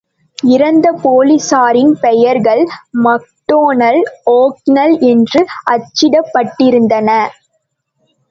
[0.37, 2.63] இறந்த போலிஸாரின் பெயர்கள்
[3.03, 3.99] மக்டொன்னல்,
[4.33, 5.41] ஒகானல் என்று
[5.71, 7.09] அச்சிடப்பட்டிருந்தன.